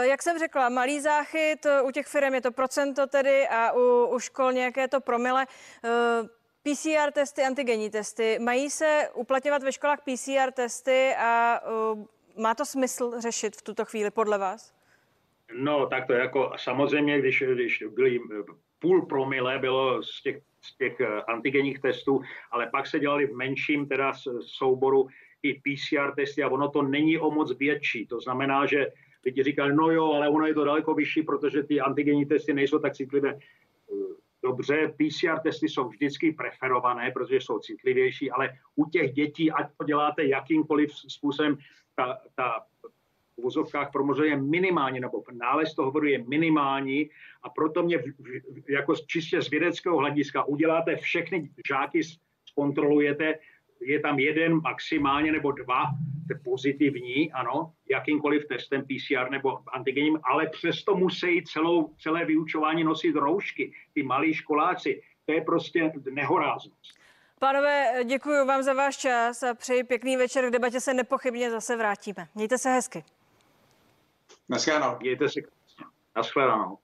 [0.00, 4.18] Jak jsem řekla, malý záchyt, u těch firm je to procento tedy a u, u
[4.18, 5.46] škol nějaké to promile.
[5.84, 6.28] Eh,
[6.62, 11.60] PCR testy, antigenní testy, mají se uplatňovat ve školách PCR testy a
[11.92, 12.04] uh,
[12.42, 14.74] má to smysl řešit v tuto chvíli podle vás?
[15.58, 18.20] No, tak to jako samozřejmě, když, když byly
[18.78, 23.36] půl promile bylo z těch, z těch eh, antigenních testů, ale pak se dělali v
[23.36, 25.06] menším teda souboru
[25.42, 28.06] i PCR testy a ono to není o moc větší.
[28.06, 28.86] To znamená, že
[29.24, 32.78] lidi říkali, no jo, ale ono je to daleko vyšší, protože ty antigenní testy nejsou
[32.78, 33.38] tak citlivé.
[34.44, 39.84] Dobře, PCR testy jsou vždycky preferované, protože jsou citlivější, ale u těch dětí, ať to
[39.84, 41.56] děláte jakýmkoliv způsobem,
[41.94, 42.66] ta, ta
[43.36, 47.10] v vozovkách promozuje minimální, nebo nález toho vodu je minimální
[47.42, 48.02] a proto mě
[48.68, 52.00] jako čistě z vědeckého hlediska uděláte všechny žáky,
[52.48, 53.34] zkontrolujete,
[53.80, 55.84] je tam jeden maximálně nebo dva
[56.44, 63.72] pozitivní, ano, jakýmkoliv testem PCR nebo antigením, ale přesto musí celou, celé vyučování nosit roušky,
[63.92, 65.02] ty malí školáci.
[65.26, 66.98] To je prostě nehoráznost.
[67.38, 70.48] Pánové, děkuji vám za váš čas a přeji pěkný večer.
[70.48, 72.28] K debatě se nepochybně zase vrátíme.
[72.34, 73.04] Mějte se hezky.
[74.48, 74.98] Naschledanou.
[75.00, 75.40] Mějte se
[76.16, 76.78] Naschledanou.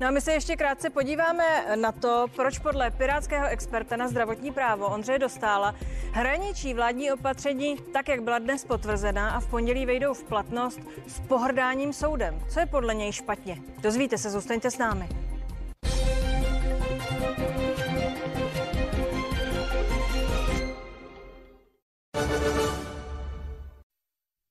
[0.00, 4.52] No a my se ještě krátce podíváme na to, proč podle pirátského experta na zdravotní
[4.52, 5.74] právo Ondřeje Dostála
[6.12, 11.20] hraničí vládní opatření tak, jak byla dnes potvrzená a v pondělí vejdou v platnost s
[11.20, 12.40] pohrdáním soudem.
[12.50, 13.58] Co je podle něj špatně?
[13.78, 15.08] Dozvíte se, zůstaňte s námi.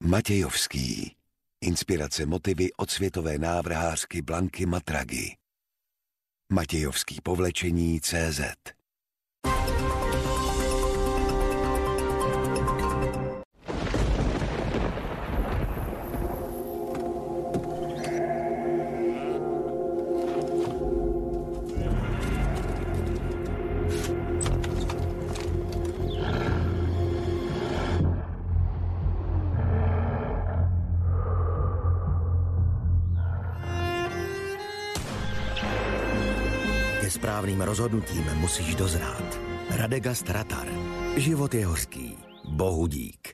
[0.03, 1.15] Matějovský.
[1.63, 5.35] Inspirace motivy od světové návrhářky Blanky Matragy.
[6.53, 8.41] Matějovský povlečení CZ
[37.11, 39.39] správným rozhodnutím musíš dozrát.
[39.69, 40.67] Radegast Ratar.
[41.15, 42.17] Život je hořký.
[42.43, 43.31] Bohu dík.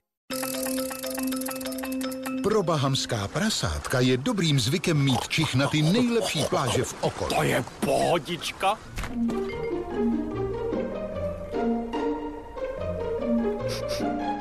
[2.44, 7.36] Pro bahamská prasátka je dobrým zvykem mít čich na ty nejlepší pláže v okolí.
[7.36, 8.78] To je pohodička.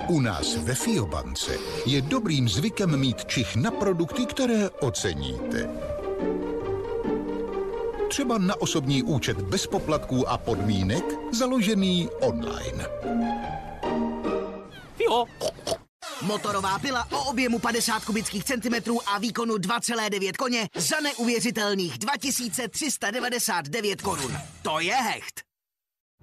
[0.08, 5.68] U nás ve Fiobance je dobrým zvykem mít čich na produkty, které oceníte.
[8.08, 12.86] Třeba na osobní účet bez poplatků a podmínek, založený online.
[15.00, 15.24] Jo.
[16.22, 24.38] Motorová pila o objemu 50 kubických centimetrů a výkonu 2,9 koně za neuvěřitelných 2399 korun.
[24.62, 25.47] To je hecht.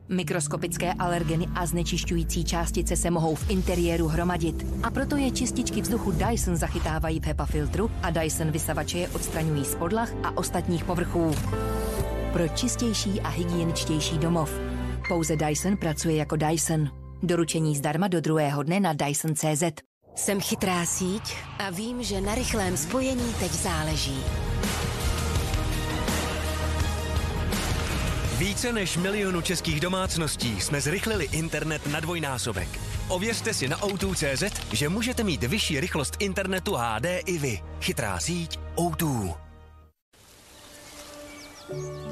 [0.09, 4.65] Mikroskopické alergeny a znečišťující částice se mohou v interiéru hromadit.
[4.83, 9.65] A proto je čističky vzduchu Dyson zachytávají v HEPA filtru a Dyson vysavače je odstraňují
[9.65, 11.31] z podlah a ostatních povrchů.
[12.33, 14.59] Pro čistější a hygieničtější domov.
[15.07, 16.89] Pouze Dyson pracuje jako Dyson.
[17.23, 19.63] Doručení zdarma do druhého dne na Dyson.cz.
[20.15, 24.23] Jsem chytrá síť a vím, že na rychlém spojení teď záleží.
[28.37, 32.67] Více než milionu českých domácností jsme zrychlili internet na dvojnásobek.
[33.07, 37.61] Ověřte si na O2.cz, že můžete mít vyšší rychlost internetu HD i vy.
[37.81, 39.35] Chytrá síť O2.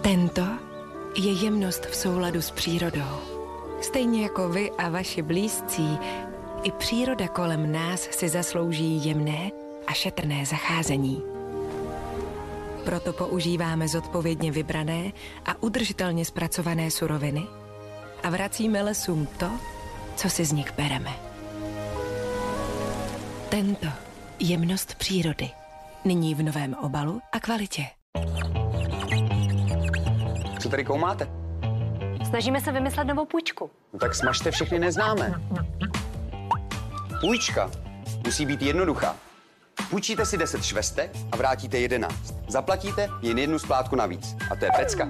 [0.02, 0.48] Tento
[1.16, 3.20] je jemnost v souladu s přírodou.
[3.82, 5.98] Stejně jako vy a vaši blízcí,
[6.64, 9.52] i příroda kolem nás si zaslouží jemné
[9.88, 11.33] a šetrné zacházení.
[12.86, 15.12] Proto používáme zodpovědně vybrané
[15.46, 17.44] a udržitelně zpracované suroviny
[18.24, 19.52] a vracíme lesům to,
[20.16, 21.12] co si z nich bereme.
[23.50, 23.88] Tento
[24.40, 25.50] jemnost přírody.
[26.06, 27.86] Nyní v novém obalu a kvalitě.
[30.60, 31.28] Co tady koumáte?
[32.30, 33.70] Snažíme se vymyslet novou půjčku.
[33.94, 35.42] No tak smažte všechny neznámé.
[37.22, 37.72] Půjčka
[38.26, 39.16] musí být jednoduchá.
[39.90, 42.16] Půjčíte si 10 švestek a vrátíte 11.
[42.48, 44.36] Zaplatíte jen jednu splátku navíc.
[44.52, 45.08] A to je pecka.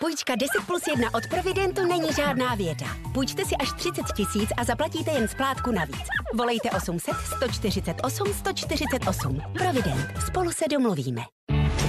[0.00, 2.86] Půjčka 10 plus 1 od Providentu není žádná věda.
[3.14, 6.06] Půjčte si až 30 tisíc a zaplatíte jen splátku navíc.
[6.34, 9.40] Volejte 800 148 148.
[9.58, 10.22] Provident.
[10.26, 11.22] Spolu se domluvíme.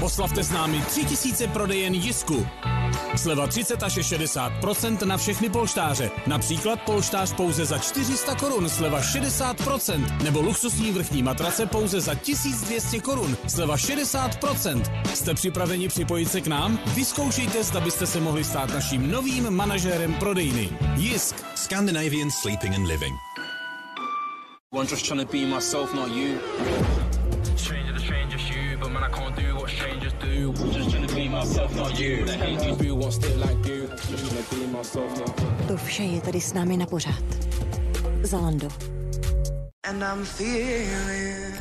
[0.02, 2.48] Oslavte s námi 3000 prodejen Jisku.
[3.15, 6.12] Sleva 30 až 60% na všechny polštáře.
[6.28, 13.00] Například polštář pouze za 400 korun, sleva 60% nebo luxusní vrchní matrace pouze za 1200
[13.00, 14.38] korun, sleva 60
[15.13, 16.80] Jste připraveni připojit se k nám?
[16.96, 20.70] Vyzkoušejte, zda byste se mohli stát naším novým manažérem prodejny.
[20.96, 21.36] Jisk.
[21.56, 23.15] Scandinavian Sleeping and Living.
[24.74, 26.38] I'm just trying to be myself, not you.
[27.56, 30.54] Stranger to you, but man, I can't do what strangers do.
[30.72, 30.87] Just
[35.67, 37.23] to vše je tady s námi na pořád.
[38.23, 38.67] Zalando.
[39.84, 41.58] And I'm feeling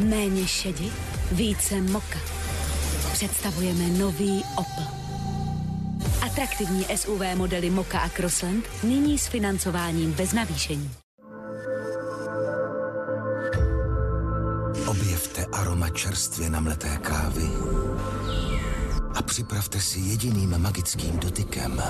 [0.00, 0.92] Méně šedi,
[1.32, 2.35] více moka.
[3.16, 4.86] Představujeme nový Opel.
[6.22, 10.90] Atraktivní SUV modely Moka a Crossland nyní s financováním bez navýšení.
[14.86, 17.48] Objevte aroma čerstvě namleté kávy
[19.14, 21.82] a připravte si jediným magickým dotykem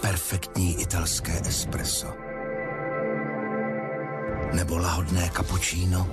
[0.00, 2.06] perfektní italské espresso.
[4.52, 6.08] Nebo lahodné cappuccino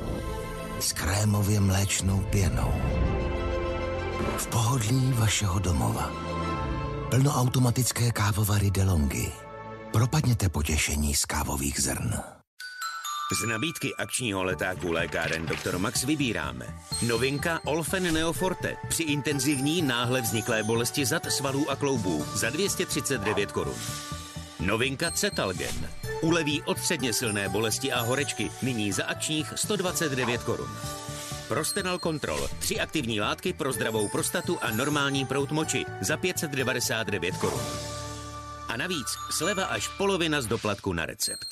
[0.79, 2.73] s krémově mléčnou pěnou.
[4.37, 6.11] V pohodlí vašeho domova.
[7.09, 9.31] Plnoautomatické kávovary DeLonghi.
[9.91, 12.13] Propadněte potěšení z kávových zrn.
[13.41, 15.77] Z nabídky akčního letáku lékáren Dr.
[15.77, 16.65] Max vybíráme.
[17.07, 23.77] Novinka Olfen Neoforte při intenzivní náhle vzniklé bolesti zad, svalů a kloubů za 239 korun.
[24.59, 25.89] Novinka Cetalgen.
[26.21, 30.69] Uleví od středně silné bolesti a horečky nyní za akčních 129 korun.
[31.49, 32.47] Prostenal Control.
[32.59, 37.61] Tři aktivní látky pro zdravou prostatu a normální prout moči za 599 korun.
[38.67, 41.47] A navíc sleva až polovina z doplatku na recept.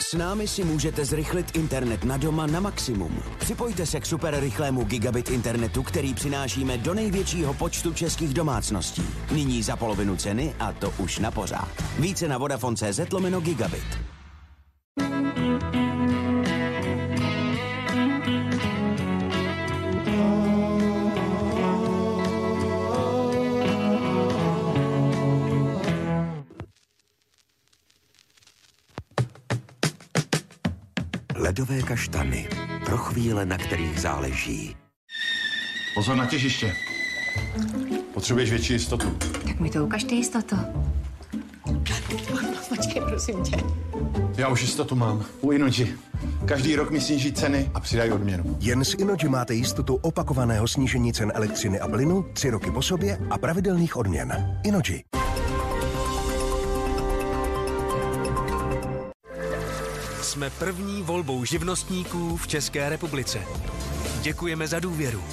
[0.00, 3.22] S námi si můžete zrychlit internet na doma na maximum.
[3.38, 9.06] Připojte se k superrychlému gigabit internetu, který přinášíme do největšího počtu českých domácností.
[9.30, 11.82] Nyní za polovinu ceny a to už na pořád.
[11.98, 14.12] Více na Vodafone.cz lomeno gigabit.
[31.52, 32.48] Ledové kaštany.
[32.84, 34.76] Pro chvíle, na kterých záleží.
[35.94, 36.74] Pozor na těžiště.
[38.14, 39.10] Potřebuješ větší jistotu.
[39.46, 40.56] Tak mi to ukaž ty jistotu.
[42.68, 43.56] Počkej, prosím tě.
[44.36, 45.24] Já už jistotu mám.
[45.40, 45.98] U Inoji.
[46.44, 48.56] Každý rok mi sníží ceny a přidají odměnu.
[48.60, 53.18] Jen s Inoji máte jistotu opakovaného snížení cen elektřiny a plynu, tři roky po sobě
[53.30, 54.58] a pravidelných odměn.
[54.64, 55.11] Inoji.
[60.32, 63.38] Jsme první volbou živnostníků v České republice.
[64.22, 65.24] Děkujeme za důvěru.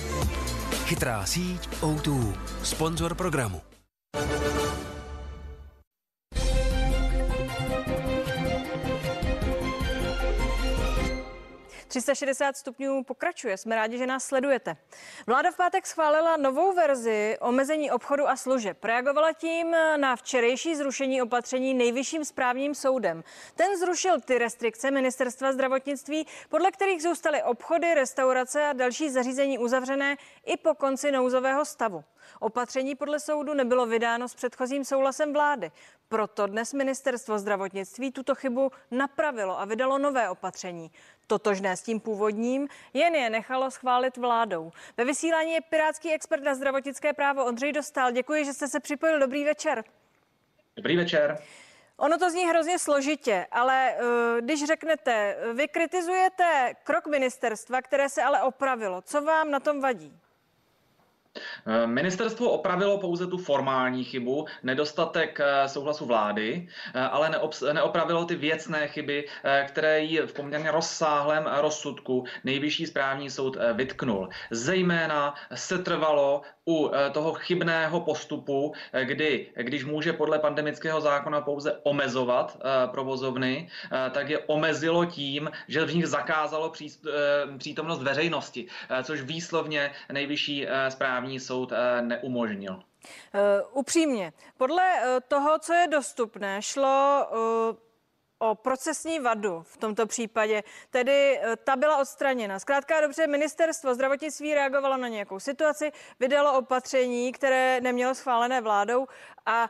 [0.86, 2.34] Chytrá síť O2,
[2.64, 3.62] sponzor programu.
[11.90, 13.58] 360 stupňů pokračuje.
[13.58, 14.78] Jsme rádi, že nás sledujete.
[15.28, 18.84] Vláda v pátek schválila novou verzi omezení obchodu a služeb.
[18.84, 23.24] Reagovala tím na včerejší zrušení opatření nejvyšším správním soudem.
[23.56, 30.18] Ten zrušil ty restrikce ministerstva zdravotnictví, podle kterých zůstaly obchody, restaurace a další zařízení uzavřené
[30.46, 32.04] i po konci nouzového stavu.
[32.40, 35.72] Opatření podle soudu nebylo vydáno s předchozím souhlasem vlády.
[36.10, 40.92] Proto dnes ministerstvo zdravotnictví tuto chybu napravilo a vydalo nové opatření.
[41.30, 44.72] Totožné s tím původním, jen je nechalo schválit vládou.
[44.98, 48.12] Ve vysílání je pirátský expert na zdravotnické právo Ondřej Dostal.
[48.12, 49.20] Děkuji, že jste se připojil.
[49.20, 49.84] Dobrý večer.
[50.76, 51.38] Dobrý večer.
[51.98, 58.24] Ono to zní hrozně složitě, ale uh, když řeknete, vy kritizujete krok ministerstva, které se
[58.24, 59.02] ale opravilo.
[59.02, 60.20] Co vám na tom vadí?
[61.68, 67.32] Eh, ministerstvo opravilo pouze tu formální chybu, nedostatek eh, souhlasu vlády, eh, ale
[67.74, 69.28] neopravilo ty věcné chyby,
[69.68, 74.30] které jí v poměrně rozsáhlém rozsudku nejvyšší správní soud vytknul.
[74.52, 78.74] Zejména se trvalo u toho chybného postupu,
[79.04, 82.58] kdy, když může podle pandemického zákona pouze omezovat
[82.92, 83.70] provozovny,
[84.12, 86.74] tak je omezilo tím, že v nich zakázalo
[87.58, 88.68] přítomnost veřejnosti,
[89.04, 92.74] což výslovně nejvyšší správní správní soud eh, neumožnil.
[92.74, 97.28] Uh, upřímně, podle uh, toho, co je dostupné, šlo
[98.40, 102.60] o procesní vadu v tomto případě, tedy ta byla odstraněna.
[102.60, 109.08] Zkrátka dobře, ministerstvo zdravotnictví reagovalo na nějakou situaci, vydalo opatření, které nemělo schválené vládou
[109.46, 109.70] a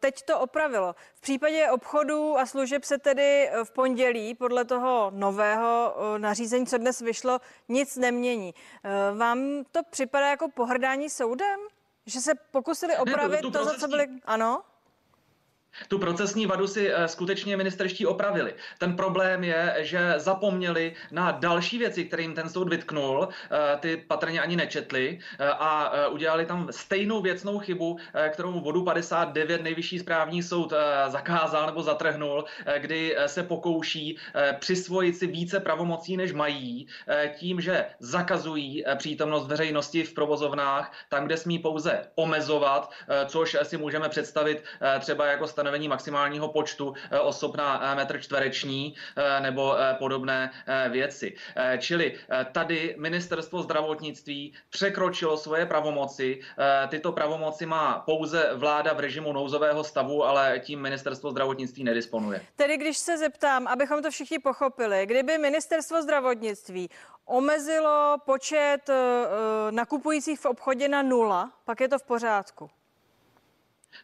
[0.00, 0.94] teď to opravilo.
[1.14, 7.00] V případě obchodů a služeb se tedy v pondělí podle toho nového nařízení, co dnes
[7.00, 8.54] vyšlo, nic nemění.
[9.16, 11.60] Vám to připadá jako pohrdání soudem?
[12.06, 14.08] Že se pokusili opravit ne, to, to, za co byli...
[14.24, 14.62] Ano?
[15.88, 18.54] Tu procesní vadu si eh, skutečně ministerští opravili.
[18.78, 24.40] Ten problém je, že zapomněli na další věci, kterým ten soud vytknul, eh, ty patrně
[24.40, 27.98] ani nečetli eh, a udělali tam stejnou věcnou chybu,
[28.32, 30.72] kterou vodu 59 nejvyšší správní soud
[31.08, 32.44] zakázal nebo zatrhnul,
[32.78, 34.18] kdy se pokouší
[34.58, 36.86] přisvojit si více pravomocí, než mají,
[37.34, 42.90] tím, že zakazují přítomnost veřejnosti v provozovnách, tam, kde smí pouze omezovat,
[43.26, 44.64] což si můžeme představit
[45.00, 48.94] třeba jako stanovení stanovení maximálního počtu osob na metr čtvereční
[49.40, 50.50] nebo podobné
[50.90, 51.36] věci.
[51.78, 52.18] Čili
[52.52, 56.40] tady ministerstvo zdravotnictví překročilo svoje pravomoci.
[56.88, 62.40] Tyto pravomoci má pouze vláda v režimu nouzového stavu, ale tím ministerstvo zdravotnictví nedisponuje.
[62.56, 66.90] Tedy když se zeptám, abychom to všichni pochopili, kdyby ministerstvo zdravotnictví
[67.24, 68.90] omezilo počet
[69.70, 72.70] nakupujících v obchodě na nula, pak je to v pořádku.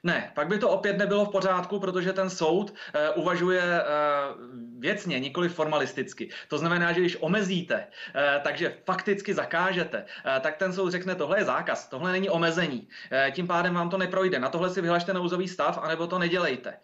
[0.03, 5.21] Ne, pak by to opět nebylo v pořádku, protože ten soud uh, uvažuje uh, věcně,
[5.21, 6.29] nikoli formalisticky.
[6.49, 11.41] To znamená, že když omezíte, uh, takže fakticky zakážete, uh, tak ten soud řekne, tohle
[11.41, 12.81] je zákaz, tohle není omezení.
[12.85, 14.39] Uh, tím pádem vám to neprojde.
[14.39, 16.75] Na tohle si vyhlašte nouzový stav, anebo to nedělejte.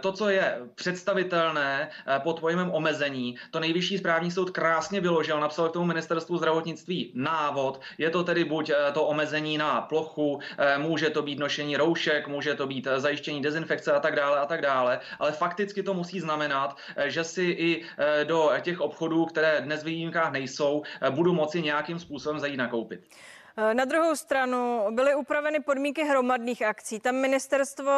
[0.00, 1.90] To, co je představitelné
[2.22, 7.80] pod pojmem omezení, to nejvyšší správní soud krásně vyložil, napsal k tomu ministerstvu zdravotnictví návod.
[7.98, 10.40] Je to tedy buď to omezení na plochu,
[10.78, 14.46] může to být nošení roušek, může to být eh, zajištění dezinfekce a tak dále a
[14.46, 19.26] tak dále, ale fakticky to musí znamenat, eh, že si i eh, do těch obchodů,
[19.26, 23.00] které dnes v výjimkách nejsou, budu moci nějakým způsobem zajít nakoupit.
[23.72, 27.00] Na druhou stranu byly upraveny podmínky hromadných akcí.
[27.00, 27.92] Tam ministerstvo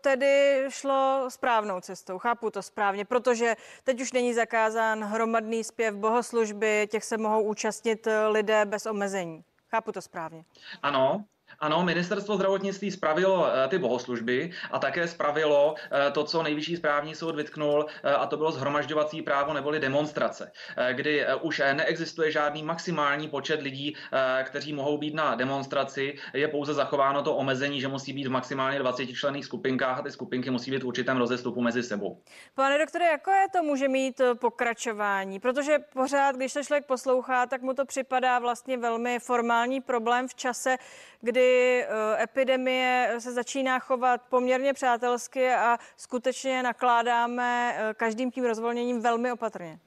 [0.00, 2.18] tedy šlo správnou cestou.
[2.18, 8.08] Chápu to správně, protože teď už není zakázán hromadný zpěv bohoslužby, těch se mohou účastnit
[8.28, 9.44] lidé bez omezení.
[9.70, 10.44] Chápu to správně.
[10.82, 11.24] Ano,
[11.60, 17.14] ano, ministerstvo zdravotnictví spravilo eh, ty bohoslužby a také spravilo eh, to, co nejvyšší správní
[17.14, 20.52] soud vytknul, eh, a to bylo zhromažďovací právo neboli demonstrace,
[20.92, 23.96] kdy už neexistuje žádný maximální počet lidí,
[24.44, 26.14] kteří mohou být na demonstraci.
[26.32, 30.10] Je pouze zachováno to omezení, že musí být v maximálně 20 členných skupinkách a ty
[30.10, 32.22] skupinky musí být v určitém rozestupu mezi sebou.
[32.54, 35.40] Pane doktore, jako je to může mít pokračování?
[35.40, 40.34] Protože pořád, když se člověk poslouchá, tak mu to připadá vlastně velmi formální problém v
[40.34, 40.76] čase,
[41.20, 49.00] kdy eh, epidemie se začíná chovat poměrně přátelsky a skutečně nakládáme eh, každým tím rozvolněním
[49.00, 49.78] velmi opatrně.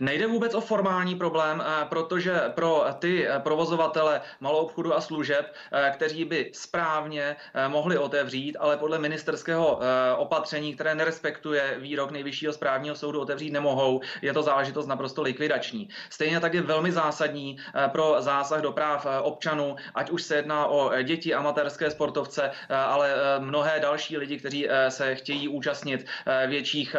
[0.00, 5.54] Nejde vůbec o formální problém, eh, protože pro ty eh, provozovatele malou obchodu a služeb,
[5.72, 7.36] eh, kteří by správně
[7.68, 9.80] mohli otevřít, ale podle ministerského
[10.16, 15.88] opatření, které nerespektuje výrok nejvyššího správního soudu, otevřít nemohou, je to záležitost naprosto likvidační.
[16.10, 17.58] Stejně tak je velmi zásadní
[17.92, 23.80] pro zásah do práv občanů, ať už se jedná o děti, amatérské sportovce, ale mnohé
[23.80, 26.06] další lidi, kteří se chtějí účastnit
[26.46, 26.96] větších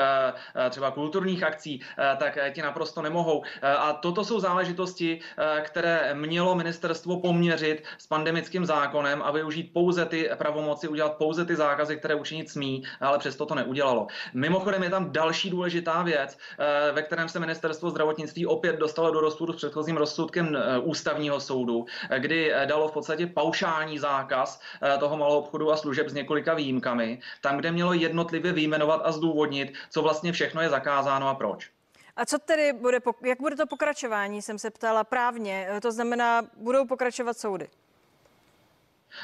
[0.70, 1.82] třeba kulturních akcí,
[2.18, 3.44] tak ti naprosto nemohou.
[3.62, 9.74] Eh, a toto jsou záležitosti, eh, které mělo ministerstvo poměřit s pandemickým zákonem a využít
[9.74, 14.08] pouze ty pravomoci, udělat pouze ty zákazy, které učinit smí, ale přesto to neudělalo.
[14.34, 19.20] Mimochodem je tam další důležitá věc, eh, ve kterém se ministerstvo zdravotnictví opět dostalo do
[19.20, 21.86] rozporu s předchozím rozsudkem ústavního soudu,
[22.18, 24.62] kdy dalo v podstatě paušální zákaz
[25.00, 29.74] toho malou obchodu a služeb s několika výjimkami, tam, kde mělo jednotlivě vyjmenovat a zdůvodnit,
[29.90, 31.79] co vlastně všechno je zakázáno a proč.
[32.20, 36.86] A co tedy bude, jak bude to pokračování, jsem se ptala právně, to znamená, budou
[36.88, 37.68] pokračovat soudy?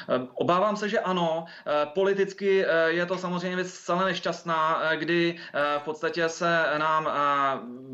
[0.08, 1.44] Ehm, obávám se, že ano.
[1.66, 5.36] Ehm, politicky ehm, je to samozřejmě věc zcela nešťastná, kdy
[5.78, 7.08] v podstatě se nám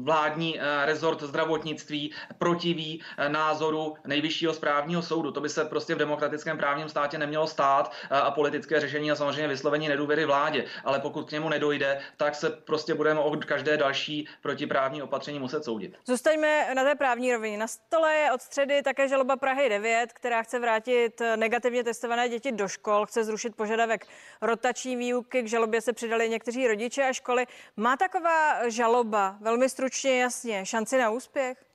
[0.03, 5.30] vládní rezort zdravotnictví protiví názoru nejvyššího správního soudu.
[5.30, 9.49] To by se prostě v demokratickém právním státě nemělo stát a politické řešení a samozřejmě
[9.49, 10.64] vyslovení nedůvěry vládě.
[10.84, 15.64] Ale pokud k němu nedojde, tak se prostě budeme od každé další protiprávní opatření muset
[15.64, 15.97] soudit.
[16.07, 17.59] Zůstaňme na té právní rovině.
[17.59, 22.53] Na stole je od středy také žaloba Prahy 9, která chce vrátit negativně testované děti
[22.53, 24.07] do škol, chce zrušit požadavek
[24.41, 27.47] rotační výuky, k žalobě se přidali někteří rodiče a školy.
[27.76, 31.72] Má taková žaloba, velmi stručně jasně, šanci na úspěch?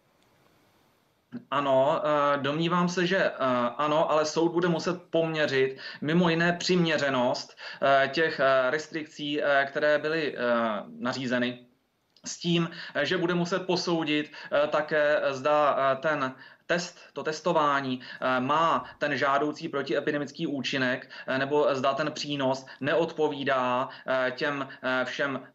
[1.52, 3.34] Ano, eh, domnívám se, že eh,
[3.78, 10.36] ano, ale soud bude muset poměřit mimo jiné přiměřenost eh, těch restrikcí, které byly
[11.00, 11.66] nařízeny
[12.26, 12.70] s tím,
[13.02, 14.32] že bude muset posoudit
[14.70, 16.36] také, zda ten
[16.68, 23.90] test, to testování eh, má ten žádoucí protiepidemický účinek, eh, nebo zda ten přínos neodpovídá
[24.08, 24.68] eh, těm
[25.04, 25.48] všem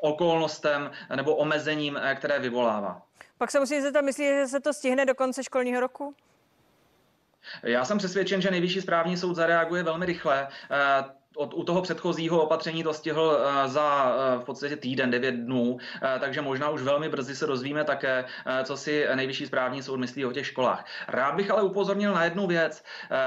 [0.00, 3.02] okolnostem nebo omezením, které vyvolává.
[3.38, 6.14] Pak se musí zeptat, myslí, že se to stihne do konce školního roku?
[7.62, 10.48] Já jsem přesvědčen, že nejvyšší správní soud zareaguje velmi rychle
[11.36, 15.72] od, u toho předchozího opatření to stihl uh, za uh, v podstatě týden, devět dnů,
[15.72, 15.78] uh,
[16.20, 18.24] takže možná už velmi brzy se dozvíme také,
[18.64, 20.84] co si nejvyšší správní soud myslí o těch školách.
[21.08, 22.84] Rád bych ale upozornil na jednu věc.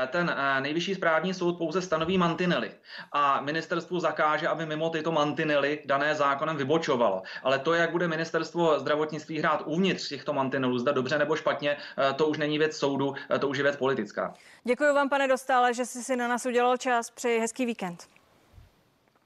[0.07, 2.71] Ten nejvyšší správní soud pouze stanoví mantinely
[3.11, 7.21] a ministerstvu zakáže, aby mimo tyto mantinely dané zákonem vybočovalo.
[7.43, 11.77] Ale to, jak bude ministerstvo zdravotnictví hrát uvnitř těchto mantinelů, zda dobře nebo špatně,
[12.15, 14.33] to už není věc soudu, to už je věc politická.
[14.63, 17.09] Děkuji vám, pane Dostále, že jsi si na nás udělal čas.
[17.09, 17.98] Přeji hezký víkend.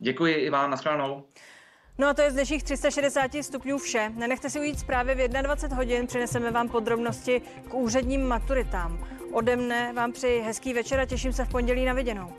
[0.04, 1.24] Děkuji i vám, nashledanou.
[1.98, 4.12] No a to je z dnešních 360 stupňů vše.
[4.16, 9.08] Nenechte si ujít zprávy v 21 hodin, přineseme vám podrobnosti k úředním maturitám.
[9.32, 12.34] Ode mne vám přeji hezký večer a těším se v pondělí na viděnou.